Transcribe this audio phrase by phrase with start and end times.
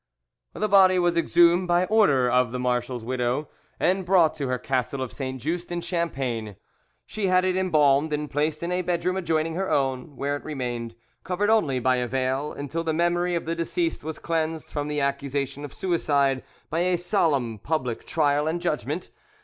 [0.53, 4.99] The body was exhumed by order of the marshal's widow, and brought to her castle
[4.99, 6.55] of Saint Just, in Champagne;
[7.05, 10.95] she had it embalmed, and placed in a bedroom adjoining her own, where it remained,
[11.23, 14.99] covered only by a veil, until the memory of the deceased was cleansed from the
[15.01, 19.11] accusation of suicide by a solemn public trial and judgment.